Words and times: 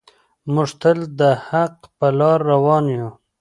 موږ 0.53 0.69
تل 0.81 0.99
د 1.19 1.21
حق 1.47 1.75
په 1.97 2.07
لاره 2.19 2.43
روان 2.51 2.85
یو. 2.97 3.09